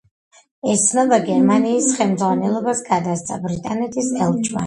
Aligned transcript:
ეს 0.75 0.85
ცნობა 0.91 1.19
გერმანიის 1.27 1.91
ხელმძღვანელობას 1.99 2.83
გადასცა 2.89 3.39
ბრიტანეთის 3.47 4.09
ელჩმა. 4.29 4.59